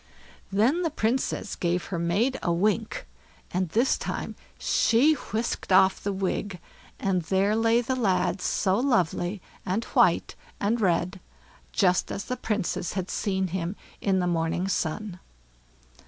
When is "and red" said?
10.59-11.19